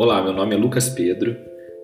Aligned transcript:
Olá, 0.00 0.22
meu 0.22 0.32
nome 0.32 0.54
é 0.54 0.56
Lucas 0.56 0.88
Pedro 0.88 1.36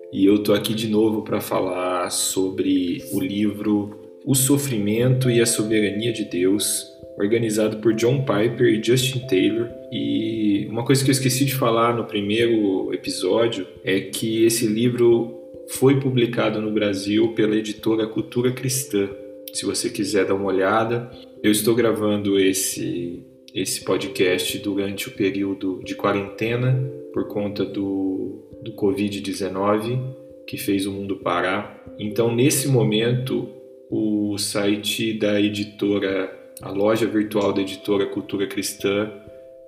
e 0.09 0.25
eu 0.25 0.41
tô 0.41 0.53
aqui 0.53 0.73
de 0.73 0.87
novo 0.87 1.21
para 1.21 1.41
falar 1.41 2.09
sobre 2.09 3.03
o 3.11 3.19
livro 3.19 4.21
O 4.25 4.33
Sofrimento 4.33 5.29
e 5.29 5.41
a 5.41 5.45
Soberania 5.45 6.13
de 6.13 6.23
Deus, 6.23 6.87
organizado 7.19 7.75
por 7.79 7.93
John 7.93 8.19
Piper 8.19 8.67
e 8.67 8.81
Justin 8.81 9.19
Taylor. 9.27 9.67
E 9.91 10.65
uma 10.69 10.85
coisa 10.85 11.03
que 11.03 11.09
eu 11.09 11.11
esqueci 11.11 11.43
de 11.43 11.55
falar 11.55 11.93
no 11.93 12.05
primeiro 12.05 12.93
episódio 12.93 13.67
é 13.83 13.99
que 13.99 14.45
esse 14.45 14.65
livro 14.65 15.37
foi 15.71 15.99
publicado 15.99 16.61
no 16.61 16.71
Brasil 16.71 17.33
pela 17.33 17.57
editora 17.57 18.07
Cultura 18.07 18.53
Cristã. 18.53 19.09
Se 19.53 19.65
você 19.65 19.89
quiser 19.89 20.25
dar 20.25 20.35
uma 20.35 20.45
olhada, 20.45 21.11
eu 21.43 21.51
estou 21.51 21.75
gravando 21.75 22.39
esse 22.39 23.25
esse 23.55 23.85
podcast 23.85 24.59
durante 24.59 25.07
o 25.07 25.11
período 25.11 25.81
de 25.81 25.95
quarentena 25.95 26.77
por 27.13 27.29
conta 27.29 27.63
do, 27.63 28.49
do 28.61 28.73
Covid-19 28.73 30.13
que 30.45 30.57
fez 30.57 30.85
o 30.85 30.91
mundo 30.91 31.15
parar. 31.15 31.81
Então, 31.97 32.35
nesse 32.35 32.67
momento, 32.67 33.49
o 33.89 34.37
site 34.37 35.13
da 35.13 35.39
editora, 35.39 36.29
a 36.61 36.69
loja 36.69 37.07
virtual 37.07 37.53
da 37.53 37.61
editora 37.61 38.05
Cultura 38.05 38.45
Cristã 38.45 39.05
está 39.05 39.21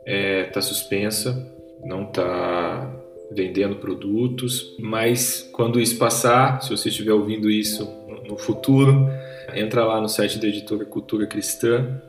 é, 0.06 0.44
tá 0.44 0.62
suspensa, 0.62 1.50
não 1.86 2.04
está 2.04 2.94
vendendo 3.32 3.78
produtos, 3.78 4.76
mas 4.80 5.50
quando 5.54 5.80
isso 5.80 5.98
passar, 5.98 6.62
se 6.62 6.70
você 6.70 6.90
estiver 6.90 7.14
ouvindo 7.14 7.50
isso 7.50 7.90
no 8.28 8.38
futuro, 8.38 9.08
entra 9.56 9.86
lá 9.86 10.02
no 10.02 10.10
site 10.10 10.40
da 10.40 10.48
editora 10.48 10.86
Cultura 10.86 11.26
Cristã 11.26 12.02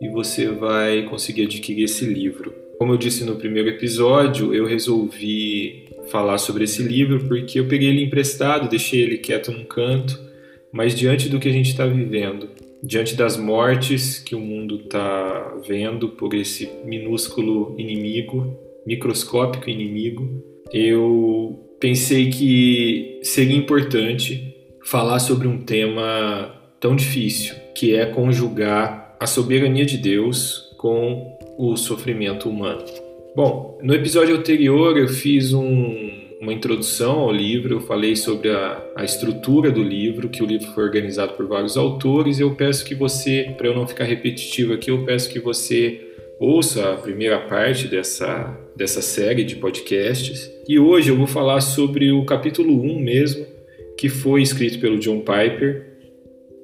e 0.00 0.08
você 0.08 0.48
vai 0.48 1.02
conseguir 1.04 1.42
adquirir 1.44 1.84
esse 1.84 2.04
livro. 2.04 2.52
Como 2.78 2.92
eu 2.92 2.96
disse 2.98 3.24
no 3.24 3.36
primeiro 3.36 3.68
episódio, 3.68 4.54
eu 4.54 4.66
resolvi 4.66 5.86
falar 6.10 6.38
sobre 6.38 6.64
esse 6.64 6.82
livro 6.82 7.24
porque 7.26 7.58
eu 7.58 7.66
peguei 7.66 7.88
ele 7.88 8.04
emprestado, 8.04 8.68
deixei 8.68 9.00
ele 9.00 9.18
quieto 9.18 9.50
num 9.50 9.64
canto, 9.64 10.20
mas 10.70 10.94
diante 10.94 11.28
do 11.28 11.38
que 11.38 11.48
a 11.48 11.52
gente 11.52 11.70
está 11.70 11.86
vivendo, 11.86 12.50
diante 12.82 13.14
das 13.14 13.36
mortes 13.36 14.18
que 14.18 14.34
o 14.34 14.40
mundo 14.40 14.82
está 14.84 15.56
vendo 15.66 16.10
por 16.10 16.34
esse 16.34 16.68
minúsculo 16.84 17.74
inimigo, 17.78 18.56
microscópico 18.86 19.70
inimigo, 19.70 20.42
eu 20.72 21.58
pensei 21.80 22.30
que 22.30 23.20
seria 23.22 23.56
importante 23.56 24.54
falar 24.84 25.18
sobre 25.18 25.48
um 25.48 25.58
tema 25.58 26.54
tão 26.78 26.94
difícil, 26.94 27.54
que 27.74 27.94
é 27.94 28.06
conjugar 28.06 29.05
a 29.18 29.26
soberania 29.26 29.84
de 29.84 29.96
Deus 29.96 30.74
com 30.76 31.36
o 31.58 31.76
sofrimento 31.76 32.48
humano. 32.48 32.84
Bom, 33.34 33.78
no 33.82 33.94
episódio 33.94 34.36
anterior 34.36 34.96
eu 34.96 35.08
fiz 35.08 35.52
um, 35.52 36.10
uma 36.40 36.52
introdução 36.52 37.20
ao 37.20 37.32
livro, 37.32 37.74
eu 37.74 37.80
falei 37.80 38.16
sobre 38.16 38.50
a, 38.50 38.82
a, 38.94 39.04
estrutura 39.04 39.70
do 39.70 39.82
livro, 39.82 40.28
que 40.28 40.42
o 40.42 40.46
livro 40.46 40.66
foi 40.72 40.84
organizado 40.84 41.34
por 41.34 41.46
vários 41.46 41.76
autores, 41.76 42.38
e 42.38 42.42
eu 42.42 42.54
peço 42.54 42.84
que 42.84 42.94
você, 42.94 43.54
para 43.56 43.68
eu 43.68 43.74
não 43.74 43.86
ficar 43.86 44.04
repetitivo 44.04 44.72
aqui, 44.72 44.90
eu 44.90 45.04
peço 45.04 45.30
que 45.30 45.38
você 45.38 46.00
ouça 46.38 46.92
a 46.92 46.96
primeira 46.96 47.38
parte 47.40 47.88
dessa, 47.88 48.58
dessa 48.76 49.00
série 49.00 49.44
de 49.44 49.56
podcasts. 49.56 50.50
E 50.68 50.78
hoje 50.78 51.10
eu 51.10 51.16
vou 51.16 51.26
falar 51.26 51.60
sobre 51.60 52.12
o 52.12 52.24
capítulo 52.24 52.82
1 52.82 53.00
mesmo, 53.00 53.46
que 53.96 54.08
foi 54.08 54.42
escrito 54.42 54.78
pelo 54.78 54.98
John 54.98 55.20
Piper 55.20 55.95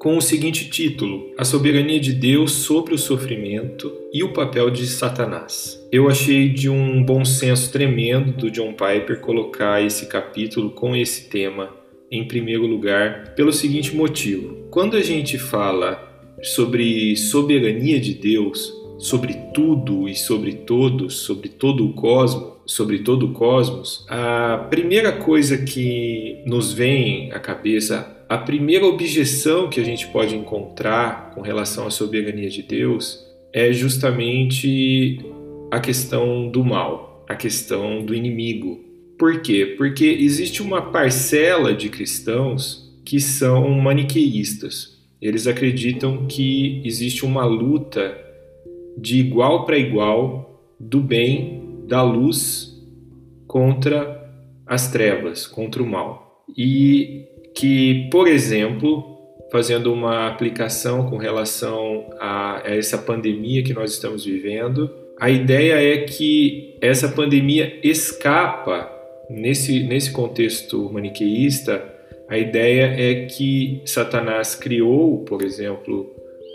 com 0.02 0.16
o 0.16 0.20
seguinte 0.20 0.68
título: 0.68 1.32
A 1.38 1.44
soberania 1.44 2.00
de 2.00 2.12
Deus 2.12 2.50
sobre 2.50 2.92
o 2.92 2.98
sofrimento 2.98 3.92
e 4.12 4.24
o 4.24 4.32
papel 4.32 4.68
de 4.68 4.84
Satanás. 4.84 5.80
Eu 5.92 6.08
achei 6.08 6.48
de 6.48 6.68
um 6.68 7.04
bom 7.04 7.24
senso 7.24 7.70
tremendo 7.70 8.32
do 8.32 8.50
John 8.50 8.72
Piper 8.72 9.20
colocar 9.20 9.80
esse 9.80 10.06
capítulo 10.06 10.70
com 10.70 10.96
esse 10.96 11.30
tema 11.30 11.70
em 12.10 12.26
primeiro 12.26 12.66
lugar, 12.66 13.32
pelo 13.36 13.52
seguinte 13.52 13.94
motivo: 13.94 14.66
quando 14.72 14.96
a 14.96 15.00
gente 15.00 15.38
fala 15.38 16.10
sobre 16.42 17.14
soberania 17.14 18.00
de 18.00 18.14
Deus, 18.14 18.72
sobre 18.98 19.34
tudo 19.54 20.08
e 20.08 20.16
sobre 20.16 20.54
todos, 20.54 21.18
sobre 21.18 21.48
todo 21.48 21.86
o 21.86 21.92
cosmos, 21.92 22.54
sobre 22.66 22.98
todo 23.00 23.26
o 23.26 23.32
cosmos, 23.32 24.04
a 24.08 24.66
primeira 24.68 25.12
coisa 25.12 25.58
que 25.58 26.42
nos 26.44 26.72
vem 26.72 27.30
à 27.30 27.38
cabeça 27.38 28.21
a 28.32 28.38
primeira 28.38 28.86
objeção 28.86 29.68
que 29.68 29.78
a 29.78 29.84
gente 29.84 30.06
pode 30.08 30.34
encontrar 30.34 31.32
com 31.34 31.42
relação 31.42 31.86
à 31.86 31.90
soberania 31.90 32.48
de 32.48 32.62
Deus 32.62 33.22
é 33.52 33.70
justamente 33.74 35.20
a 35.70 35.78
questão 35.78 36.48
do 36.48 36.64
mal, 36.64 37.26
a 37.28 37.34
questão 37.34 38.02
do 38.02 38.14
inimigo. 38.14 38.80
Por 39.18 39.42
quê? 39.42 39.74
Porque 39.76 40.06
existe 40.06 40.62
uma 40.62 40.80
parcela 40.80 41.74
de 41.74 41.90
cristãos 41.90 42.98
que 43.04 43.20
são 43.20 43.68
maniqueístas. 43.68 44.98
Eles 45.20 45.46
acreditam 45.46 46.26
que 46.26 46.80
existe 46.86 47.26
uma 47.26 47.44
luta 47.44 48.18
de 48.96 49.18
igual 49.18 49.66
para 49.66 49.76
igual 49.76 50.74
do 50.80 51.00
bem, 51.00 51.82
da 51.86 52.02
luz 52.02 52.82
contra 53.46 54.26
as 54.66 54.90
trevas, 54.90 55.46
contra 55.46 55.82
o 55.82 55.86
mal. 55.86 56.42
E 56.56 57.26
que, 57.54 58.08
por 58.10 58.26
exemplo, 58.28 59.18
fazendo 59.50 59.92
uma 59.92 60.28
aplicação 60.28 61.08
com 61.08 61.16
relação 61.16 62.10
a 62.18 62.62
essa 62.64 62.96
pandemia 62.98 63.62
que 63.62 63.74
nós 63.74 63.92
estamos 63.92 64.24
vivendo, 64.24 64.90
a 65.20 65.30
ideia 65.30 65.74
é 65.74 65.98
que 65.98 66.76
essa 66.80 67.08
pandemia 67.08 67.78
escapa, 67.82 68.90
nesse, 69.28 69.82
nesse 69.82 70.10
contexto 70.10 70.90
maniqueísta, 70.92 71.84
a 72.28 72.38
ideia 72.38 72.94
é 72.98 73.26
que 73.26 73.82
Satanás 73.84 74.54
criou, 74.54 75.18
por 75.24 75.42
exemplo, 75.42 76.10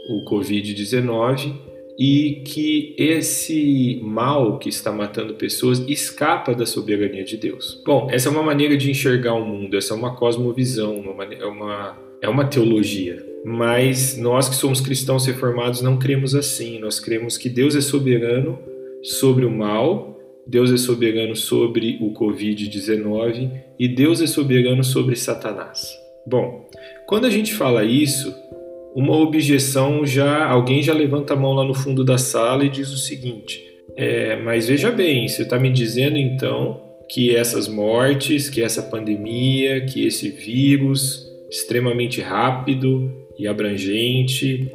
o 0.10 0.30
Covid-19 0.30 1.67
e 1.98 2.44
que 2.46 2.94
esse 2.98 4.00
mal 4.04 4.60
que 4.60 4.70
está 4.70 4.92
matando 4.92 5.34
pessoas 5.34 5.80
escapa 5.88 6.54
da 6.54 6.66
soberania 6.66 7.24
de 7.24 7.38
Deus. 7.38 7.82
Bom, 7.84 8.08
essa 8.12 8.30
é 8.30 8.32
uma 8.32 8.44
maneira 8.44 8.78
de 8.78 8.92
enxergar 8.92 9.34
o 9.34 9.46
mundo, 9.46 9.76
essa 9.76 9.94
é 9.94 9.98
uma 9.98 10.16
cosmovisão, 10.16 10.96
uma, 11.00 11.24
é, 11.24 11.46
uma, 11.46 11.98
é 12.22 12.30
uma 12.30 12.46
teologia. 12.46 13.26
Mas 13.44 14.18
nós 14.18 14.48
que 14.48 14.56
somos 14.56 14.80
cristãos 14.82 15.26
reformados 15.26 15.82
não 15.82 15.98
cremos 15.98 16.36
assim. 16.36 16.80
Nós 16.80 17.00
cremos 17.00 17.38
que 17.38 17.50
Deus 17.50 17.76
é 17.76 17.82
soberano 17.82 18.60
sobre 19.02 19.46
o 19.46 19.52
mal, 19.52 20.20
Deus 20.46 20.72
é 20.72 20.78
soberano 20.78 21.36
sobre 21.36 21.98
o 22.02 22.12
Covid-19 22.14 23.52
e 23.80 23.88
Deus 23.88 24.22
é 24.22 24.28
soberano 24.28 24.84
sobre 24.84 25.16
Satanás. 25.16 25.98
Bom, 26.26 26.70
quando 27.08 27.26
a 27.26 27.30
gente 27.30 27.54
fala 27.54 27.84
isso, 27.84 28.36
uma 28.98 29.16
objeção 29.16 30.04
já 30.08 30.48
alguém 30.48 30.82
já 30.82 30.92
levanta 30.92 31.36
a 31.36 31.38
mão 31.38 31.54
lá 31.54 31.64
no 31.64 31.76
fundo 31.76 32.04
da 32.04 32.18
sala 32.18 32.66
e 32.66 32.70
diz 32.70 32.92
o 32.92 32.98
seguinte: 32.98 33.64
é, 33.96 34.38
mas 34.38 34.68
veja 34.68 34.90
bem, 34.90 35.28
você 35.28 35.44
está 35.44 35.60
me 35.60 35.70
dizendo 35.70 36.18
então 36.18 36.82
que 37.08 37.36
essas 37.36 37.68
mortes, 37.68 38.50
que 38.50 38.60
essa 38.60 38.82
pandemia, 38.82 39.86
que 39.86 40.08
esse 40.08 40.30
vírus 40.30 41.32
extremamente 41.48 42.22
rápido 42.22 43.14
e 43.38 43.48
abrangente 43.48 44.72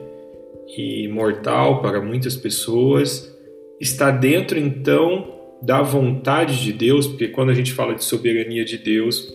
e 0.79 1.09
mortal 1.09 1.83
para 1.83 2.01
muitas 2.01 2.37
pessoas 2.37 3.37
está 3.81 4.13
dentro 4.13 4.57
então 4.57 5.35
da 5.61 5.83
vontade 5.83 6.63
de 6.63 6.73
Deus, 6.73 7.09
porque 7.09 7.27
quando 7.27 7.51
a 7.51 7.55
gente 7.55 7.73
fala 7.73 7.93
de 7.93 8.05
soberania 8.05 8.65
de 8.65 8.79
Deus 8.79 9.29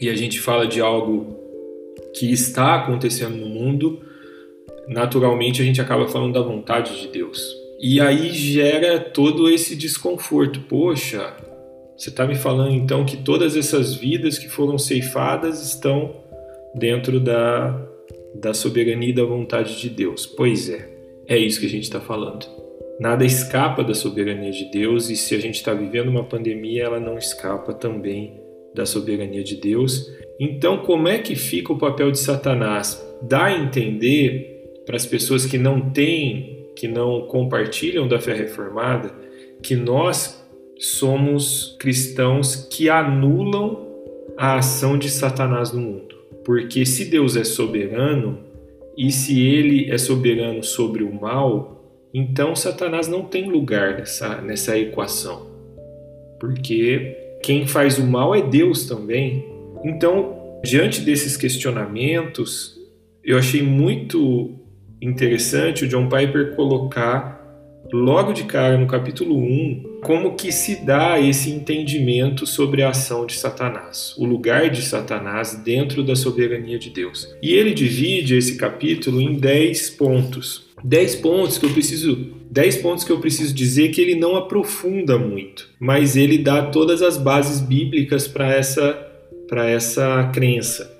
e 0.00 0.08
a 0.08 0.16
gente 0.16 0.40
fala 0.40 0.66
de 0.66 0.80
algo 0.80 1.36
que 2.14 2.32
está 2.32 2.74
acontecendo 2.76 3.36
no 3.36 3.46
mundo, 3.46 4.00
naturalmente 4.88 5.62
a 5.62 5.64
gente 5.64 5.80
acaba 5.80 6.08
falando 6.08 6.34
da 6.34 6.40
vontade 6.40 7.00
de 7.00 7.08
Deus. 7.08 7.40
E 7.80 8.00
aí 8.00 8.30
gera 8.32 9.00
todo 9.00 9.48
esse 9.48 9.76
desconforto. 9.76 10.60
Poxa, 10.60 11.34
você 11.96 12.08
está 12.10 12.26
me 12.26 12.34
falando 12.34 12.74
então 12.74 13.04
que 13.04 13.18
todas 13.18 13.56
essas 13.56 13.94
vidas 13.94 14.38
que 14.38 14.48
foram 14.48 14.78
ceifadas 14.78 15.62
estão 15.62 16.16
dentro 16.74 17.20
da, 17.20 17.80
da 18.34 18.54
soberania 18.54 19.10
e 19.10 19.12
da 19.12 19.24
vontade 19.24 19.80
de 19.80 19.88
Deus. 19.88 20.26
Pois 20.26 20.68
é, 20.68 20.88
é 21.26 21.36
isso 21.36 21.60
que 21.60 21.66
a 21.66 21.70
gente 21.70 21.84
está 21.84 22.00
falando. 22.00 22.46
Nada 22.98 23.24
escapa 23.24 23.82
da 23.82 23.94
soberania 23.94 24.52
de 24.52 24.70
Deus 24.70 25.10
e 25.10 25.16
se 25.16 25.34
a 25.34 25.40
gente 25.40 25.56
está 25.56 25.74
vivendo 25.74 26.08
uma 26.08 26.24
pandemia, 26.24 26.84
ela 26.84 27.00
não 27.00 27.18
escapa 27.18 27.74
também 27.74 28.40
da 28.72 28.86
soberania 28.86 29.42
de 29.42 29.56
Deus. 29.56 30.10
Então, 30.38 30.78
como 30.78 31.08
é 31.08 31.18
que 31.18 31.36
fica 31.36 31.72
o 31.72 31.78
papel 31.78 32.10
de 32.10 32.18
Satanás? 32.18 33.04
Dá 33.22 33.44
a 33.46 33.58
entender 33.58 34.53
para 34.86 34.96
as 34.96 35.06
pessoas 35.06 35.46
que 35.46 35.58
não 35.58 35.90
têm, 35.90 36.66
que 36.76 36.88
não 36.88 37.22
compartilham 37.22 38.06
da 38.06 38.18
fé 38.20 38.34
reformada, 38.34 39.12
que 39.62 39.76
nós 39.76 40.44
somos 40.78 41.76
cristãos 41.78 42.56
que 42.70 42.88
anulam 42.88 43.86
a 44.36 44.56
ação 44.58 44.98
de 44.98 45.08
Satanás 45.08 45.72
no 45.72 45.80
mundo. 45.80 46.14
Porque 46.44 46.84
se 46.84 47.06
Deus 47.06 47.36
é 47.36 47.44
soberano 47.44 48.40
e 48.96 49.10
se 49.10 49.40
ele 49.40 49.90
é 49.90 49.96
soberano 49.96 50.62
sobre 50.62 51.02
o 51.02 51.12
mal, 51.12 51.74
então 52.12 52.54
Satanás 52.54 53.08
não 53.08 53.22
tem 53.22 53.48
lugar 53.48 53.98
nessa, 53.98 54.40
nessa 54.40 54.78
equação. 54.78 55.46
Porque 56.38 57.16
quem 57.42 57.66
faz 57.66 57.98
o 57.98 58.06
mal 58.06 58.34
é 58.34 58.42
Deus 58.42 58.86
também. 58.86 59.44
Então, 59.84 60.60
diante 60.62 61.00
desses 61.00 61.36
questionamentos, 61.36 62.78
eu 63.22 63.38
achei 63.38 63.62
muito 63.62 64.63
interessante 65.04 65.84
o 65.84 65.88
John 65.88 66.08
Piper 66.08 66.54
colocar 66.54 67.42
logo 67.92 68.32
de 68.32 68.44
cara 68.44 68.76
no 68.78 68.86
capítulo 68.86 69.36
1 69.36 70.00
como 70.02 70.34
que 70.34 70.50
se 70.50 70.84
dá 70.84 71.20
esse 71.20 71.50
entendimento 71.50 72.46
sobre 72.46 72.82
a 72.82 72.90
ação 72.90 73.26
de 73.26 73.34
Satanás, 73.34 74.14
o 74.18 74.24
lugar 74.24 74.68
de 74.68 74.82
Satanás 74.82 75.54
dentro 75.64 76.02
da 76.02 76.16
soberania 76.16 76.78
de 76.78 76.90
Deus. 76.90 77.28
E 77.42 77.54
ele 77.54 77.72
divide 77.72 78.36
esse 78.36 78.56
capítulo 78.56 79.20
em 79.20 79.34
10 79.34 79.90
pontos. 79.90 80.64
10 80.82 81.16
pontos 81.16 81.56
que 81.56 81.64
eu 81.64 81.70
preciso 81.70 82.34
10 82.50 82.76
pontos 82.76 83.04
que 83.04 83.10
eu 83.10 83.18
preciso 83.18 83.54
dizer 83.54 83.88
que 83.88 84.00
ele 84.00 84.14
não 84.14 84.36
aprofunda 84.36 85.18
muito, 85.18 85.70
mas 85.80 86.16
ele 86.16 86.38
dá 86.38 86.62
todas 86.62 87.00
as 87.00 87.16
bases 87.16 87.60
bíblicas 87.60 88.28
para 88.28 88.52
essa 88.52 89.10
para 89.48 89.68
essa 89.68 90.30
crença. 90.32 90.93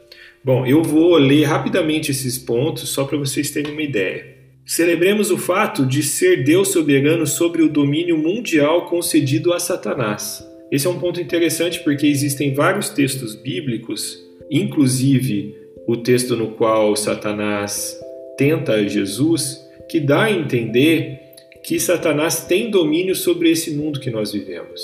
Bom, 0.44 0.66
eu 0.66 0.82
vou 0.82 1.16
ler 1.16 1.44
rapidamente 1.44 2.10
esses 2.10 2.36
pontos 2.36 2.90
só 2.90 3.06
para 3.06 3.16
vocês 3.16 3.50
terem 3.50 3.72
uma 3.72 3.80
ideia. 3.80 4.26
Celebremos 4.66 5.30
o 5.30 5.38
fato 5.38 5.86
de 5.86 6.02
ser 6.02 6.44
Deus 6.44 6.68
soberano 6.68 7.26
sobre 7.26 7.62
o 7.62 7.68
domínio 7.68 8.18
mundial 8.18 8.84
concedido 8.84 9.54
a 9.54 9.58
Satanás. 9.58 10.46
Esse 10.70 10.86
é 10.86 10.90
um 10.90 10.98
ponto 10.98 11.18
interessante 11.18 11.82
porque 11.82 12.06
existem 12.06 12.52
vários 12.52 12.90
textos 12.90 13.34
bíblicos, 13.34 14.22
inclusive 14.50 15.54
o 15.86 15.96
texto 15.96 16.36
no 16.36 16.48
qual 16.48 16.94
Satanás 16.94 17.98
tenta 18.36 18.86
Jesus, 18.86 19.66
que 19.88 19.98
dá 19.98 20.24
a 20.24 20.30
entender 20.30 21.20
que 21.62 21.80
Satanás 21.80 22.44
tem 22.44 22.70
domínio 22.70 23.14
sobre 23.14 23.50
esse 23.50 23.70
mundo 23.70 23.98
que 23.98 24.10
nós 24.10 24.32
vivemos. 24.32 24.82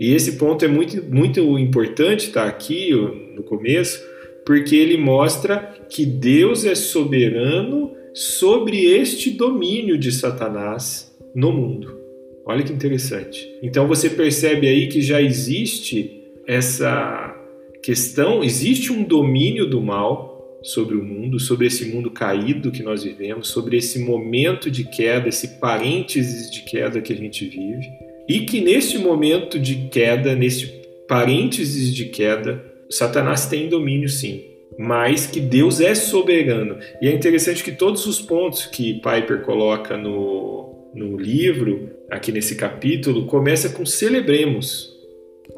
E 0.00 0.12
esse 0.12 0.32
ponto 0.32 0.64
é 0.64 0.68
muito, 0.68 1.00
muito 1.04 1.56
importante, 1.60 2.30
tá 2.30 2.44
aqui 2.44 2.90
no 3.36 3.44
começo, 3.44 4.15
porque 4.46 4.76
ele 4.76 4.96
mostra 4.96 5.74
que 5.90 6.06
Deus 6.06 6.64
é 6.64 6.76
soberano 6.76 7.92
sobre 8.14 8.84
este 8.84 9.30
domínio 9.30 9.98
de 9.98 10.12
Satanás 10.12 11.12
no 11.34 11.52
mundo. 11.52 11.98
Olha 12.46 12.62
que 12.62 12.72
interessante. 12.72 13.52
Então 13.60 13.88
você 13.88 14.08
percebe 14.08 14.68
aí 14.68 14.86
que 14.86 15.02
já 15.02 15.20
existe 15.20 16.22
essa 16.46 17.34
questão, 17.82 18.44
existe 18.44 18.92
um 18.92 19.02
domínio 19.02 19.68
do 19.68 19.80
mal 19.82 20.60
sobre 20.62 20.96
o 20.96 21.04
mundo, 21.04 21.40
sobre 21.40 21.66
esse 21.66 21.84
mundo 21.86 22.10
caído 22.10 22.70
que 22.70 22.82
nós 22.82 23.02
vivemos, 23.02 23.48
sobre 23.48 23.76
esse 23.76 23.98
momento 23.98 24.70
de 24.70 24.84
queda, 24.84 25.28
esse 25.28 25.58
parênteses 25.58 26.50
de 26.50 26.62
queda 26.62 27.00
que 27.00 27.12
a 27.12 27.16
gente 27.16 27.44
vive, 27.44 27.88
e 28.28 28.40
que 28.40 28.60
neste 28.60 28.98
momento 28.98 29.58
de 29.58 29.88
queda, 29.88 30.34
neste 30.34 30.66
parênteses 31.08 31.94
de 31.94 32.06
queda, 32.06 32.64
Satanás 32.90 33.46
tem 33.46 33.68
domínio 33.68 34.08
sim 34.08 34.56
mas 34.78 35.26
que 35.26 35.40
Deus 35.40 35.80
é 35.80 35.94
soberano. 35.94 36.78
E 37.00 37.08
é 37.08 37.12
interessante 37.12 37.62
que 37.62 37.72
todos 37.72 38.06
os 38.06 38.20
pontos 38.20 38.66
que 38.66 38.94
Piper 38.94 39.42
coloca 39.42 39.96
no, 39.96 40.90
no 40.94 41.16
livro, 41.16 41.90
aqui 42.10 42.30
nesse 42.30 42.56
capítulo, 42.56 43.26
começa 43.26 43.70
com 43.70 43.86
celebremos. 43.86 44.94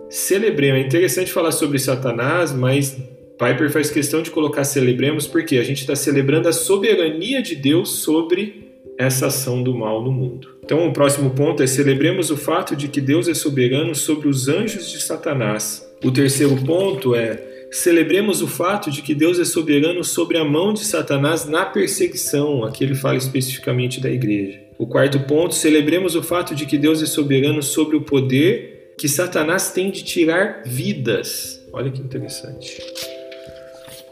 Celebremos. 0.09 0.83
É 0.83 0.87
interessante 0.87 1.33
falar 1.33 1.53
sobre 1.53 1.79
Satanás, 1.79 2.53
mas 2.53 2.97
Piper 3.39 3.71
faz 3.71 3.91
questão 3.91 4.23
de 4.23 4.31
colocar 4.31 4.65
celebremos 4.65 5.27
porque 5.27 5.59
a 5.59 5.65
gente 5.65 5.81
está 5.81 5.97
celebrando 5.97 6.49
a 6.49 6.53
soberania 6.53 7.43
de 7.43 7.55
Deus 7.55 8.01
sobre 8.01 8.69
essa 8.97 9.27
ação 9.27 9.63
do 9.63 9.75
mal 9.75 10.03
no 10.03 10.13
mundo. 10.13 10.57
Então, 10.65 10.87
o 10.87 10.93
próximo 10.93 11.31
ponto 11.31 11.63
é 11.63 11.67
celebremos 11.67 12.31
o 12.31 12.37
fato 12.37 12.77
de 12.77 12.89
que 12.89 13.01
Deus 13.01 13.29
é 13.29 13.35
soberano 13.35 13.95
sobre 13.95 14.29
os 14.29 14.49
anjos 14.49 14.91
de 14.91 15.01
Satanás. 15.01 15.88
O 16.03 16.11
terceiro 16.11 16.57
ponto 16.65 17.15
é 17.15 17.49
Celebremos 17.71 18.41
o 18.41 18.49
fato 18.49 18.91
de 18.91 19.03
que 19.03 19.15
Deus 19.15 19.39
é 19.39 19.45
soberano 19.45 20.03
sobre 20.03 20.39
a 20.39 20.45
mão 20.45 20.73
de 20.73 20.85
Satanás 20.85 21.45
na 21.45 21.67
perseguição, 21.67 22.65
aqui 22.65 22.83
ele 22.83 22.95
fala 22.95 23.17
especificamente 23.17 24.01
da 24.01 24.11
igreja. 24.11 24.59
O 24.79 24.87
quarto 24.87 25.21
ponto, 25.21 25.55
celebremos 25.55 26.15
o 26.15 26.23
fato 26.23 26.55
de 26.55 26.65
que 26.65 26.79
Deus 26.79 27.03
é 27.03 27.07
soberano 27.07 27.63
sobre 27.63 27.97
o 27.97 28.01
poder 28.01 28.95
que 28.97 29.09
Satanás 29.09 29.71
tem 29.71 29.91
de 29.91 30.03
tirar 30.03 30.63
vidas. 30.65 31.63
Olha 31.73 31.91
que 31.91 32.01
interessante. 32.01 32.81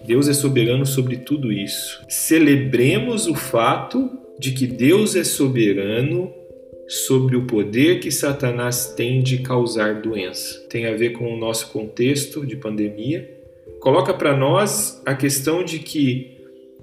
Deus 0.05 0.29
é 0.29 0.35
soberano 0.35 0.85
sobre 0.85 1.17
tudo 1.17 1.51
isso. 1.51 2.05
Celebremos 2.09 3.27
o 3.27 3.35
fato 3.35 4.11
de 4.39 4.53
que 4.53 4.67
Deus 4.67 5.17
é 5.17 5.25
soberano 5.25 6.33
sobre 6.89 7.37
o 7.37 7.47
poder 7.47 8.01
que 8.01 8.11
Satanás 8.11 8.95
tem 8.97 9.23
de 9.23 9.39
causar 9.39 10.01
doença. 10.01 10.61
Tem 10.69 10.87
a 10.87 10.95
ver 10.95 11.11
com 11.11 11.33
o 11.33 11.37
nosso 11.37 11.73
contexto 11.73 12.47
de 12.47 12.57
pandemia 12.57 13.37
coloca 13.87 14.13
para 14.13 14.37
nós 14.37 15.01
a 15.07 15.15
questão 15.15 15.63
de 15.63 15.79
que 15.79 16.37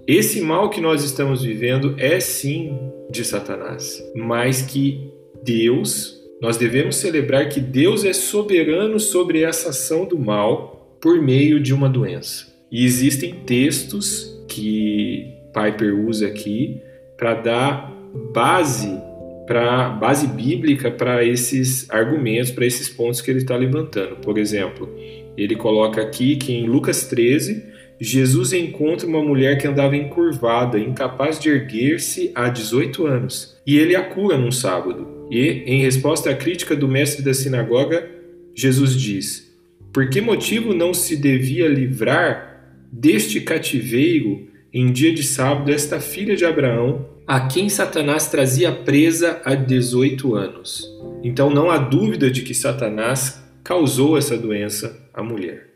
esse 0.08 0.40
mal 0.40 0.70
que 0.70 0.80
nós 0.80 1.04
estamos 1.04 1.44
vivendo 1.44 1.96
é 1.98 2.18
sim 2.20 2.78
de 3.10 3.26
Satanás, 3.26 4.02
mas 4.16 4.62
que 4.62 5.12
Deus, 5.44 6.18
nós 6.42 6.56
devemos 6.56 6.96
celebrar 6.96 7.50
que 7.50 7.60
Deus 7.60 8.06
é 8.06 8.14
soberano 8.14 9.02
sobre 9.02 9.44
essa 9.44 9.70
ação 9.70 10.06
do 10.06 10.18
mal 10.18 10.98
por 11.02 11.22
meio 11.22 11.60
de 11.60 11.74
uma 11.74 11.90
doença. 11.90 12.48
E 12.72 12.86
existem 12.86 13.34
textos 13.46 14.42
que 14.48 15.28
Piper 15.54 15.94
usa 16.08 16.28
aqui 16.28 16.82
para 17.18 17.34
dar 17.34 17.94
base 18.34 18.98
para 19.46 19.90
base 19.90 20.28
bíblica 20.28 20.90
para 20.90 21.24
esses 21.24 21.90
argumentos, 21.90 22.52
para 22.52 22.66
esses 22.66 22.90
pontos 22.90 23.22
que 23.22 23.30
ele 23.30 23.40
está 23.40 23.56
levantando. 23.56 24.18
Por 24.18 24.38
exemplo, 24.38 24.90
ele 25.38 25.56
coloca 25.56 26.02
aqui 26.02 26.36
que 26.36 26.54
em 26.54 26.66
Lucas 26.66 27.08
13, 27.08 27.64
Jesus 28.00 28.54
encontra 28.54 29.08
uma 29.08 29.22
mulher 29.22 29.58
que 29.58 29.68
andava 29.68 29.96
encurvada, 29.96 30.80
incapaz 30.80 31.40
de 31.40 31.50
erguer-se 31.50 32.32
há 32.36 32.50
18 32.50 33.06
anos, 33.06 33.58
e 33.66 33.78
ele 33.78 33.96
a 33.96 34.04
cura 34.04 34.38
num 34.38 34.52
sábado. 34.52 35.28
E, 35.32 35.64
em 35.66 35.82
resposta 35.82 36.30
à 36.30 36.36
crítica 36.36 36.76
do 36.76 36.88
mestre 36.88 37.24
da 37.24 37.34
sinagoga, 37.34 38.08
Jesus 38.54 39.00
diz: 39.00 39.52
Por 39.92 40.10
que 40.10 40.22
motivo 40.22 40.74
não 40.74 40.94
se 40.94 41.16
devia 41.16 41.68
livrar 41.68 42.76
deste 42.92 43.42
cativeiro 43.42 44.48
em 44.74 44.92
dia 44.92 45.14
de 45.14 45.24
sábado 45.24 45.72
esta 45.72 46.00
filha 46.00 46.36
de 46.36 46.46
Abraão, 46.46 47.13
a 47.28 47.48
quem 47.48 47.70
Satanás 47.70 48.28
trazia 48.28 48.72
presa 48.72 49.42
há 49.46 49.56
18 49.56 50.36
anos? 50.36 50.88
Então 51.24 51.50
não 51.50 51.72
há 51.72 51.78
dúvida 51.78 52.30
de 52.30 52.42
que 52.42 52.54
Satanás 52.54 53.42
causou 53.64 54.18
essa 54.18 54.38
doença 54.38 55.10
à 55.14 55.24
mulher. 55.24 55.70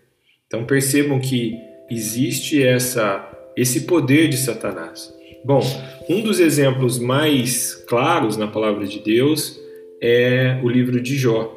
Então 0.45 0.65
percebam 0.65 1.19
que 1.19 1.55
existe 1.89 2.63
essa 2.63 3.33
esse 3.55 3.81
poder 3.81 4.27
de 4.27 4.37
Satanás. 4.37 5.11
Bom, 5.43 5.61
um 6.07 6.21
dos 6.21 6.39
exemplos 6.39 6.99
mais 6.99 7.73
claros 7.87 8.37
na 8.37 8.47
palavra 8.47 8.85
de 8.85 8.99
Deus 8.99 9.59
é 9.99 10.59
o 10.63 10.69
livro 10.69 11.01
de 11.01 11.15
Jó. 11.15 11.53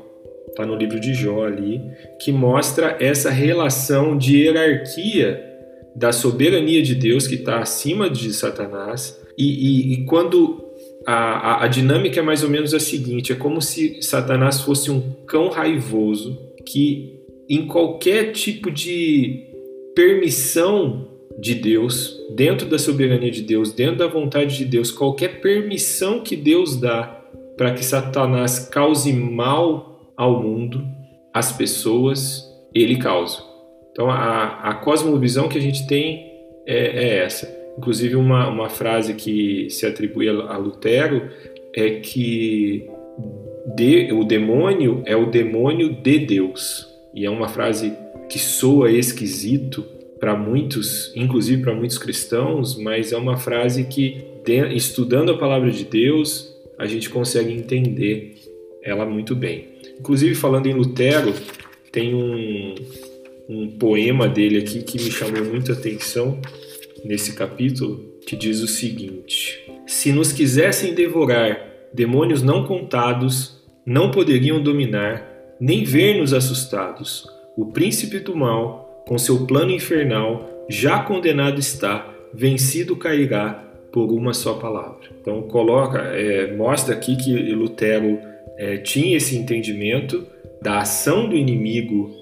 Está 0.49 0.65
no 0.65 0.75
livro 0.75 0.99
de 0.99 1.13
Jó 1.13 1.45
ali, 1.45 1.83
que 2.19 2.33
mostra 2.33 2.97
essa 2.99 3.31
relação 3.31 4.17
de 4.17 4.39
hierarquia 4.39 5.45
da 5.95 6.11
soberania 6.11 6.83
de 6.83 6.95
Deus 6.95 7.27
que 7.27 7.35
está 7.35 7.59
acima 7.59 8.09
de 8.09 8.33
Satanás. 8.33 9.21
E, 9.41 9.45
e, 9.45 9.93
e 9.95 10.05
quando 10.05 10.63
a, 11.07 11.15
a, 11.15 11.65
a, 11.65 11.67
dinâmica 11.67 12.21
é 12.21 12.23
mais 12.23 12.45
ou 12.45 12.51
menos 12.51 12.75
a 12.75 12.79
seguinte: 12.79 13.33
é 13.33 13.35
como 13.35 13.63
se 13.63 14.03
Satanás 14.03 14.61
fosse 14.61 14.91
um 14.91 15.01
cão 15.27 15.49
raivoso 15.49 16.39
que, 16.67 17.19
em 17.49 17.67
qualquer 17.67 18.33
tipo 18.33 18.71
de 18.71 19.47
permissão 19.97 21.09
de 21.39 21.55
Deus, 21.55 22.19
dentro 22.37 22.69
da 22.69 22.79
soberania 22.79 23.31
de 23.31 23.41
Deus, 23.41 23.73
dentro 23.73 23.97
da 23.97 24.07
vontade 24.07 24.59
de 24.59 24.67
Deus, 24.67 24.91
qualquer 24.91 25.41
permissão 25.41 26.21
que 26.21 26.37
Deus 26.37 26.77
dá 26.79 27.05
para 27.57 27.73
que 27.73 27.83
Satanás 27.83 28.69
cause 28.71 29.11
mal 29.11 30.13
ao 30.19 30.43
mundo, 30.43 30.87
às 31.33 31.51
pessoas, 31.51 32.45
ele 32.75 32.99
causa. 32.99 33.43
Então 33.91 34.11
a, 34.11 34.61
a 34.69 34.75
cosmovisão 34.75 35.49
que 35.49 35.57
a 35.57 35.63
gente 35.63 35.87
tem 35.87 36.27
é, 36.67 37.05
é 37.05 37.25
essa. 37.25 37.60
Inclusive, 37.79 38.17
uma, 38.17 38.49
uma 38.49 38.69
frase 38.69 39.15
que 39.15 39.69
se 39.71 39.87
atribui 39.87 40.29
a 40.29 40.57
Lutero 40.57 41.31
é 41.75 41.91
que 42.01 42.89
de, 43.75 44.13
o 44.13 44.25
demônio 44.25 45.03
é 45.07 45.17
o 45.17 45.27
demônio 45.27 45.95
de 45.95 46.19
Deus. 46.19 46.89
E 47.15 47.25
é 47.25 47.31
uma 47.31 47.49
frase 47.49 47.93
que 48.29 48.39
soa 48.39 48.91
esquisito 48.91 49.85
para 50.19 50.37
muitos, 50.37 51.13
inclusive 51.17 51.63
para 51.63 51.75
muitos 51.75 51.99
cristãos, 51.99 52.77
mas 52.77 53.13
é 53.13 53.17
uma 53.17 53.37
frase 53.37 53.85
que, 53.85 54.23
de, 54.45 54.75
estudando 54.75 55.33
a 55.33 55.39
palavra 55.39 55.71
de 55.71 55.85
Deus, 55.85 56.55
a 56.79 56.87
gente 56.87 57.09
consegue 57.09 57.53
entender 57.53 58.35
ela 58.83 59.05
muito 59.07 59.35
bem. 59.35 59.69
Inclusive, 59.99 60.35
falando 60.35 60.67
em 60.67 60.75
Lutero, 60.75 61.33
tem 61.91 62.15
um, 62.15 62.75
um 63.49 63.69
poema 63.71 64.29
dele 64.29 64.59
aqui 64.59 64.83
que 64.83 65.03
me 65.03 65.11
chamou 65.11 65.45
muita 65.45 65.73
atenção, 65.73 66.41
nesse 67.05 67.35
capítulo, 67.35 68.19
que 68.27 68.37
diz 68.37 68.61
o 68.61 68.67
seguinte: 68.67 69.61
Se 69.87 70.13
nos 70.13 70.33
quisessem 70.33 70.95
devorar, 70.95 71.61
demônios 71.93 72.43
não 72.43 72.65
contados 72.65 73.61
não 73.85 74.11
poderiam 74.11 74.63
dominar, 74.63 75.27
nem 75.61 75.85
ver-nos 75.85 76.33
assustados. 76.33 77.27
O 77.57 77.67
príncipe 77.67 78.19
do 78.21 78.37
mal, 78.37 79.05
com 79.07 79.19
seu 79.19 79.47
plano 79.47 79.73
infernal, 79.73 80.67
já 80.69 81.03
condenado 81.03 81.59
está, 81.59 82.09
vencido 82.33 82.95
cairá 82.95 83.53
por 83.93 84.13
uma 84.13 84.33
só 84.33 84.55
palavra. 84.55 85.09
Então 85.21 85.43
coloca, 85.43 85.99
é, 85.99 86.55
mostra 86.55 86.95
aqui 86.95 87.17
que 87.17 87.33
Lutero 87.53 88.19
é, 88.57 88.77
tinha 88.77 89.17
esse 89.17 89.37
entendimento 89.37 90.25
da 90.63 90.79
ação 90.79 91.29
do 91.29 91.37
inimigo 91.37 92.15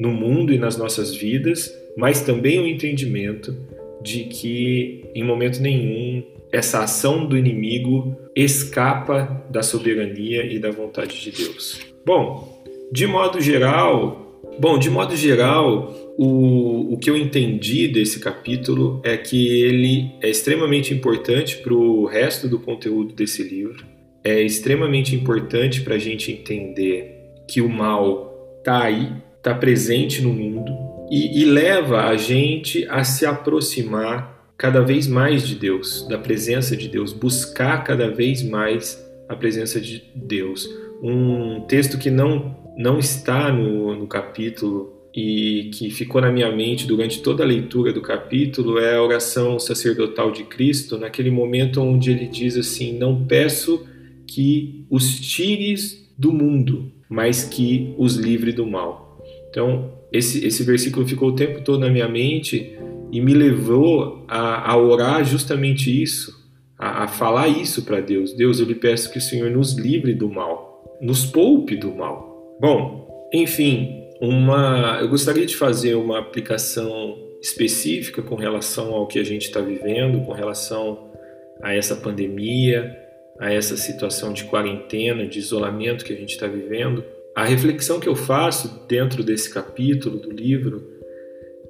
no 0.00 0.10
mundo 0.10 0.52
e 0.52 0.58
nas 0.58 0.76
nossas 0.76 1.14
vidas, 1.14 1.72
mas 1.96 2.22
também 2.22 2.58
o 2.58 2.66
entendimento 2.66 3.56
de 4.02 4.24
que 4.24 5.04
em 5.14 5.24
momento 5.24 5.60
nenhum 5.60 6.22
essa 6.52 6.82
ação 6.82 7.26
do 7.26 7.36
inimigo 7.36 8.16
escapa 8.34 9.44
da 9.50 9.62
soberania 9.62 10.44
e 10.44 10.58
da 10.58 10.70
vontade 10.70 11.20
de 11.20 11.30
Deus. 11.30 11.80
Bom, 12.04 12.62
de 12.92 13.06
modo 13.06 13.40
geral, 13.40 14.40
bom, 14.58 14.78
de 14.78 14.88
modo 14.88 15.16
geral, 15.16 15.94
o, 16.16 16.94
o 16.94 16.98
que 16.98 17.10
eu 17.10 17.16
entendi 17.16 17.88
desse 17.88 18.20
capítulo 18.20 19.00
é 19.04 19.16
que 19.16 19.60
ele 19.60 20.12
é 20.22 20.30
extremamente 20.30 20.94
importante 20.94 21.58
para 21.58 21.74
o 21.74 22.06
resto 22.06 22.48
do 22.48 22.58
conteúdo 22.58 23.14
desse 23.14 23.42
livro. 23.42 23.84
É 24.22 24.40
extremamente 24.40 25.14
importante 25.14 25.82
para 25.82 25.94
a 25.94 25.98
gente 25.98 26.32
entender 26.32 27.16
que 27.48 27.60
o 27.60 27.68
mal 27.68 28.56
está 28.58 28.84
aí, 28.84 29.12
está 29.36 29.54
presente 29.54 30.22
no 30.22 30.32
mundo 30.32 30.72
e, 31.10 31.42
e 31.42 31.44
leva 31.44 32.04
a 32.06 32.16
gente 32.16 32.86
a 32.88 33.04
se 33.04 33.24
aproximar 33.24 34.36
cada 34.56 34.80
vez 34.80 35.06
mais 35.06 35.46
de 35.46 35.54
Deus, 35.54 36.06
da 36.08 36.18
presença 36.18 36.76
de 36.76 36.88
Deus, 36.88 37.12
buscar 37.12 37.84
cada 37.84 38.10
vez 38.10 38.42
mais 38.42 39.04
a 39.28 39.36
presença 39.36 39.80
de 39.80 40.02
Deus. 40.14 40.68
Um 41.02 41.60
texto 41.68 41.98
que 41.98 42.10
não, 42.10 42.56
não 42.76 42.98
está 42.98 43.52
no, 43.52 43.94
no 43.94 44.06
capítulo 44.06 44.94
e 45.14 45.70
que 45.72 45.90
ficou 45.90 46.20
na 46.20 46.30
minha 46.30 46.50
mente 46.54 46.86
durante 46.86 47.22
toda 47.22 47.42
a 47.42 47.46
leitura 47.46 47.92
do 47.92 48.02
capítulo 48.02 48.78
é 48.78 48.96
a 48.96 49.02
oração 49.02 49.58
sacerdotal 49.58 50.30
de 50.30 50.44
Cristo, 50.44 50.98
naquele 50.98 51.30
momento 51.30 51.80
onde 51.80 52.10
ele 52.10 52.26
diz 52.26 52.56
assim: 52.56 52.98
Não 52.98 53.24
peço 53.24 53.86
que 54.26 54.84
os 54.90 55.18
tires 55.20 56.06
do 56.18 56.32
mundo, 56.32 56.92
mas 57.08 57.44
que 57.44 57.94
os 57.96 58.16
livre 58.16 58.52
do 58.52 58.66
mal. 58.66 59.24
Então, 59.48 59.95
esse, 60.12 60.46
esse 60.46 60.62
versículo 60.62 61.06
ficou 61.06 61.30
o 61.30 61.34
tempo 61.34 61.60
todo 61.60 61.80
na 61.80 61.90
minha 61.90 62.08
mente 62.08 62.78
e 63.12 63.20
me 63.20 63.34
levou 63.34 64.24
a, 64.28 64.72
a 64.72 64.76
orar 64.76 65.24
justamente 65.24 66.02
isso, 66.02 66.32
a, 66.78 67.04
a 67.04 67.08
falar 67.08 67.48
isso 67.48 67.82
para 67.84 68.00
Deus. 68.00 68.32
Deus, 68.32 68.60
eu 68.60 68.66
lhe 68.66 68.74
peço 68.74 69.10
que 69.10 69.18
o 69.18 69.22
Senhor 69.22 69.50
nos 69.50 69.74
livre 69.74 70.14
do 70.14 70.28
mal, 70.28 70.98
nos 71.00 71.24
poupe 71.24 71.76
do 71.76 71.94
mal. 71.94 72.56
Bom, 72.60 73.28
enfim, 73.32 74.04
uma, 74.20 74.98
eu 75.00 75.08
gostaria 75.08 75.46
de 75.46 75.56
fazer 75.56 75.94
uma 75.94 76.18
aplicação 76.18 77.18
específica 77.40 78.22
com 78.22 78.34
relação 78.34 78.94
ao 78.94 79.06
que 79.06 79.18
a 79.18 79.24
gente 79.24 79.46
está 79.46 79.60
vivendo, 79.60 80.24
com 80.24 80.32
relação 80.32 81.10
a 81.62 81.74
essa 81.74 81.96
pandemia, 81.96 82.96
a 83.38 83.52
essa 83.52 83.76
situação 83.76 84.32
de 84.32 84.44
quarentena, 84.44 85.26
de 85.26 85.38
isolamento 85.38 86.04
que 86.04 86.12
a 86.12 86.16
gente 86.16 86.30
está 86.30 86.46
vivendo. 86.46 87.04
A 87.36 87.44
reflexão 87.44 88.00
que 88.00 88.08
eu 88.08 88.16
faço 88.16 88.86
dentro 88.88 89.22
desse 89.22 89.52
capítulo 89.52 90.18
do 90.18 90.30
livro 90.30 90.82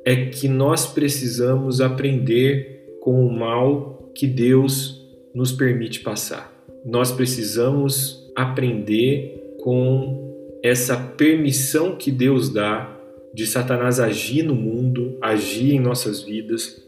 é 0.05 0.27
que 0.27 0.47
nós 0.47 0.87
precisamos 0.87 1.81
aprender 1.81 2.99
com 3.01 3.27
o 3.27 3.37
mal 3.37 4.13
que 4.15 4.29
Deus 4.29 5.05
nos 5.35 5.51
permite 5.51 5.99
passar. 5.99 6.55
Nós 6.85 7.11
precisamos 7.11 8.31
aprender 8.37 9.57
com 9.59 10.61
essa 10.63 10.97
permissão 10.97 11.97
que 11.97 12.13
Deus 12.13 12.49
dá 12.49 12.97
de 13.35 13.45
Satanás 13.45 13.99
agir 13.99 14.45
no 14.45 14.55
mundo, 14.55 15.19
agir 15.21 15.75
em 15.75 15.81
nossas 15.81 16.23
vidas, 16.23 16.81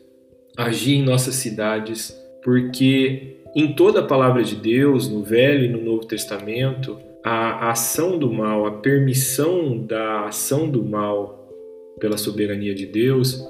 agir 0.57 0.95
em 0.95 1.05
nossas 1.05 1.35
cidades, 1.35 2.17
porque 2.45 3.39
em 3.57 3.75
toda 3.75 3.99
a 3.99 4.07
palavra 4.07 4.45
de 4.45 4.55
Deus, 4.55 5.09
no 5.09 5.25
Velho 5.25 5.65
e 5.65 5.69
no 5.69 5.83
Novo 5.83 6.07
Testamento, 6.07 7.08
a 7.31 7.71
ação 7.73 8.19
do 8.19 8.33
mal, 8.33 8.65
a 8.65 8.71
permissão 8.79 9.77
da 9.77 10.29
ação 10.29 10.67
do 10.67 10.83
mal 10.83 11.47
pela 12.01 12.17
soberania 12.17 12.75
de 12.75 12.87
Deus, 12.87 13.47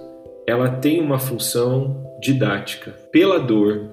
ela 0.48 0.68
tem 0.68 1.00
uma 1.00 1.20
função 1.20 2.04
didática. 2.20 2.90
Pela 3.12 3.38
dor, 3.38 3.88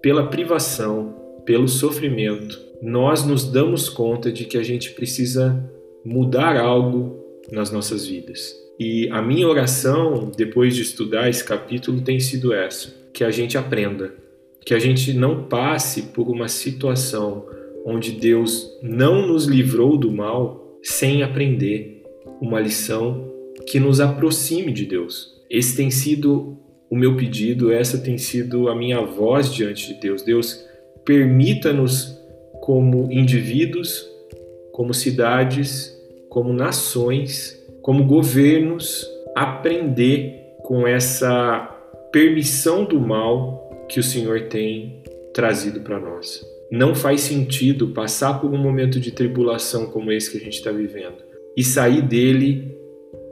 pela 0.00 0.28
privação, 0.28 1.42
pelo 1.44 1.66
sofrimento, 1.66 2.60
nós 2.80 3.26
nos 3.26 3.44
damos 3.44 3.88
conta 3.88 4.30
de 4.30 4.44
que 4.44 4.56
a 4.56 4.62
gente 4.62 4.92
precisa 4.92 5.68
mudar 6.04 6.56
algo 6.56 7.20
nas 7.50 7.72
nossas 7.72 8.06
vidas. 8.06 8.54
E 8.78 9.08
a 9.10 9.20
minha 9.20 9.48
oração, 9.48 10.30
depois 10.36 10.76
de 10.76 10.82
estudar 10.82 11.28
esse 11.28 11.42
capítulo, 11.42 12.02
tem 12.02 12.20
sido 12.20 12.52
essa: 12.52 12.94
que 13.12 13.24
a 13.24 13.32
gente 13.32 13.58
aprenda, 13.58 14.14
que 14.64 14.74
a 14.74 14.78
gente 14.78 15.12
não 15.12 15.42
passe 15.42 16.02
por 16.02 16.28
uma 16.28 16.46
situação 16.46 17.46
onde 17.84 18.12
Deus 18.12 18.78
não 18.82 19.26
nos 19.26 19.46
livrou 19.46 19.96
do 19.96 20.10
mal 20.10 20.78
sem 20.82 21.22
aprender 21.22 22.02
uma 22.40 22.60
lição 22.60 23.32
que 23.66 23.78
nos 23.78 24.00
aproxime 24.00 24.72
de 24.72 24.84
Deus. 24.84 25.42
Esse 25.50 25.76
tem 25.76 25.90
sido 25.90 26.58
o 26.90 26.96
meu 26.96 27.16
pedido, 27.16 27.72
essa 27.72 27.98
tem 27.98 28.18
sido 28.18 28.68
a 28.68 28.74
minha 28.74 29.00
voz 29.04 29.52
diante 29.52 29.88
de 29.88 30.00
Deus. 30.00 30.22
Deus, 30.22 30.64
permita-nos, 31.04 32.18
como 32.60 33.12
indivíduos, 33.12 34.08
como 34.72 34.94
cidades, 34.94 35.94
como 36.30 36.52
nações, 36.52 37.62
como 37.82 38.04
governos, 38.06 39.06
aprender 39.34 40.54
com 40.62 40.86
essa 40.86 41.60
permissão 42.10 42.84
do 42.84 42.98
mal 42.98 43.86
que 43.88 44.00
o 44.00 44.02
Senhor 44.02 44.48
tem 44.48 45.02
trazido 45.34 45.80
para 45.80 46.00
nós. 46.00 46.53
Não 46.70 46.94
faz 46.94 47.20
sentido 47.20 47.88
passar 47.88 48.40
por 48.40 48.52
um 48.52 48.58
momento 48.58 48.98
de 48.98 49.10
tribulação 49.10 49.86
como 49.86 50.10
esse 50.10 50.30
que 50.30 50.38
a 50.38 50.40
gente 50.40 50.54
está 50.54 50.72
vivendo 50.72 51.22
e 51.56 51.62
sair 51.62 52.02
dele 52.02 52.74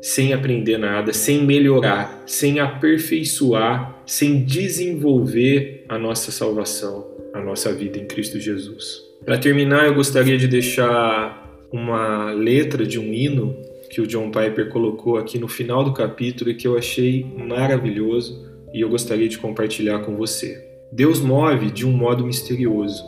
sem 0.00 0.32
aprender 0.32 0.78
nada, 0.78 1.12
sem 1.12 1.44
melhorar, 1.44 2.24
sem 2.26 2.58
aperfeiçoar, 2.58 4.02
sem 4.04 4.44
desenvolver 4.44 5.84
a 5.88 5.96
nossa 5.96 6.32
salvação, 6.32 7.06
a 7.32 7.40
nossa 7.40 7.72
vida 7.72 7.98
em 7.98 8.06
Cristo 8.06 8.40
Jesus. 8.40 9.00
Para 9.24 9.38
terminar, 9.38 9.86
eu 9.86 9.94
gostaria 9.94 10.36
de 10.36 10.48
deixar 10.48 11.40
uma 11.72 12.32
letra 12.32 12.84
de 12.84 12.98
um 12.98 13.12
hino 13.12 13.56
que 13.88 14.00
o 14.00 14.06
John 14.06 14.30
Piper 14.30 14.70
colocou 14.70 15.18
aqui 15.18 15.38
no 15.38 15.46
final 15.46 15.84
do 15.84 15.92
capítulo 15.92 16.50
e 16.50 16.54
que 16.54 16.66
eu 16.66 16.76
achei 16.76 17.24
maravilhoso 17.36 18.50
e 18.74 18.80
eu 18.80 18.88
gostaria 18.88 19.28
de 19.28 19.38
compartilhar 19.38 20.00
com 20.00 20.16
você. 20.16 20.66
Deus 20.90 21.20
move 21.20 21.70
de 21.70 21.86
um 21.86 21.92
modo 21.92 22.26
misterioso, 22.26 23.04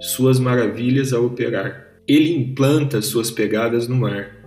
suas 0.00 0.38
maravilhas 0.38 1.12
a 1.12 1.20
operar. 1.20 1.88
Ele 2.06 2.32
implanta 2.32 3.00
suas 3.00 3.30
pegadas 3.30 3.88
no 3.88 3.96
mar 3.96 4.44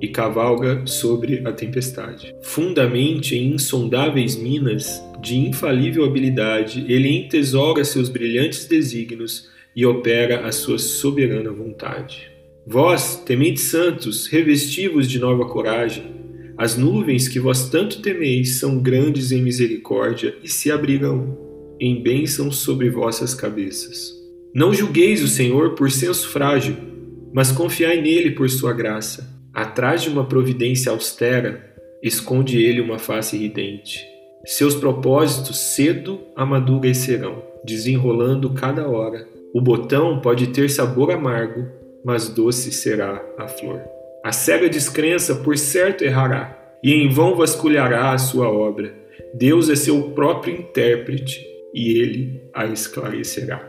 e 0.00 0.08
cavalga 0.08 0.82
sobre 0.86 1.46
a 1.46 1.52
tempestade. 1.52 2.34
Fundamente 2.42 3.36
em 3.36 3.54
insondáveis 3.54 4.36
minas 4.36 5.02
de 5.20 5.36
infalível 5.36 6.04
habilidade, 6.04 6.84
ele 6.88 7.08
entesoura 7.08 7.84
seus 7.84 8.08
brilhantes 8.08 8.66
desígnios 8.66 9.50
e 9.76 9.84
opera 9.84 10.46
a 10.46 10.52
sua 10.52 10.78
soberana 10.78 11.50
vontade. 11.50 12.30
Vós, 12.66 13.16
tementes 13.16 13.64
santos, 13.64 14.26
revestivos 14.26 15.08
de 15.08 15.18
nova 15.18 15.46
coragem, 15.46 16.20
as 16.56 16.76
nuvens 16.76 17.26
que 17.26 17.40
vós 17.40 17.70
tanto 17.70 18.02
temeis 18.02 18.58
são 18.58 18.78
grandes 18.78 19.32
em 19.32 19.42
misericórdia 19.42 20.34
e 20.42 20.48
se 20.48 20.70
abrigam 20.70 21.38
em 21.80 22.02
bênçãos 22.02 22.56
sobre 22.58 22.90
vossas 22.90 23.34
cabeças. 23.34 24.19
Não 24.54 24.74
julgueis 24.74 25.22
o 25.22 25.28
Senhor 25.28 25.74
por 25.74 25.90
senso 25.90 26.28
frágil, 26.28 26.76
mas 27.32 27.52
confiai 27.52 28.00
nele 28.00 28.32
por 28.32 28.48
sua 28.50 28.72
graça 28.72 29.40
Atrás 29.52 30.02
de 30.02 30.08
uma 30.08 30.24
providência 30.24 30.92
austera, 30.92 31.74
esconde 32.00 32.62
ele 32.62 32.80
uma 32.80 33.00
face 33.00 33.36
ridente. 33.36 34.06
Seus 34.46 34.76
propósitos 34.76 35.58
cedo 35.58 36.20
amadurecerão, 36.36 37.42
desenrolando 37.64 38.50
cada 38.50 38.88
hora. 38.88 39.26
O 39.52 39.60
botão 39.60 40.20
pode 40.20 40.46
ter 40.48 40.70
sabor 40.70 41.10
amargo, 41.10 41.66
mas 42.04 42.28
doce 42.28 42.70
será 42.70 43.20
a 43.36 43.48
flor. 43.48 43.82
A 44.24 44.30
cega 44.30 44.68
descrença 44.68 45.34
por 45.34 45.58
certo 45.58 46.04
errará, 46.04 46.56
e 46.82 46.94
em 46.94 47.10
vão 47.10 47.34
vasculhará 47.34 48.12
a 48.12 48.18
sua 48.18 48.48
obra. 48.48 48.94
Deus 49.34 49.68
é 49.68 49.74
seu 49.74 50.12
próprio 50.12 50.54
intérprete, 50.54 51.44
e 51.74 51.98
ele 51.98 52.40
a 52.54 52.66
esclarecerá. 52.66 53.68